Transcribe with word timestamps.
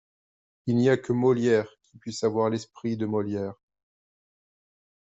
Il 0.65 0.77
n’y 0.77 0.89
a 0.89 0.97
que 0.97 1.13
Molière 1.13 1.69
qui 1.83 1.99
puisse 1.99 2.23
avoir 2.23 2.49
l’esprit 2.49 2.97
de 2.97 3.05
Molière. 3.05 3.53